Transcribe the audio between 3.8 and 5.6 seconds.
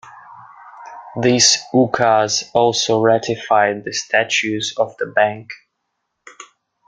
the Statues of the bank.